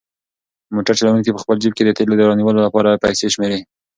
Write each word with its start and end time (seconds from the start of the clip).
موټر 0.75 0.93
چلونکی 0.99 1.33
په 1.35 1.41
خپل 1.43 1.55
جېب 1.61 1.73
کې 1.75 1.83
د 1.85 1.91
تېلو 1.97 2.13
د 2.17 2.21
رانیولو 2.29 2.65
لپاره 2.67 3.01
پیسې 3.03 3.25
شمېري. 3.33 3.59